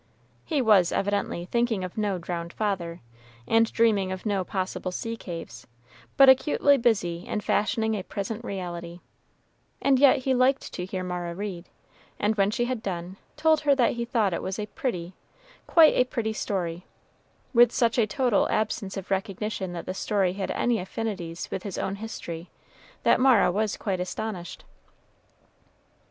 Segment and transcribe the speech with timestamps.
[0.45, 3.01] He was, evidently, thinking of no drowned father,
[3.47, 5.67] and dreaming of no possible sea caves,
[6.17, 9.01] but acutely busy in fashioning a present reality;
[9.79, 11.69] and yet he liked to hear Mara read,
[12.19, 15.13] and, when she had done, told her that he thought it was a pretty
[15.67, 16.87] quite a pretty story,
[17.53, 21.77] with such a total absence of recognition that the story had any affinities with his
[21.77, 22.49] own history,
[23.03, 24.65] that Mara was quite astonished.